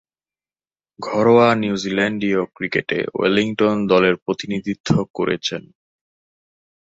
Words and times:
ঘরোয়া 0.99 1.49
নিউজিল্যান্ডীয় 1.55 2.41
ক্রিকেটে 2.55 2.99
ওয়েলিংটন 3.13 3.77
দলের 3.87 4.15
প্রতিনিধিত্ব 4.17 4.89
করেছেন। 5.13 5.63